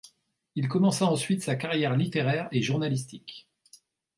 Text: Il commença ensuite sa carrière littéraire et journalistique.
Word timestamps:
Il 0.55 0.67
commença 0.67 1.05
ensuite 1.05 1.43
sa 1.43 1.55
carrière 1.55 1.95
littéraire 1.95 2.47
et 2.51 2.63
journalistique. 2.63 3.47